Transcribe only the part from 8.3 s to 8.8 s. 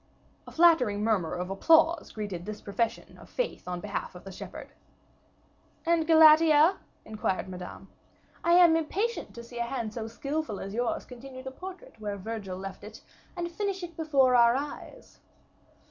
"I am